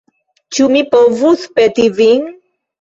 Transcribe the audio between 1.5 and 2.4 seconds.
peti vin?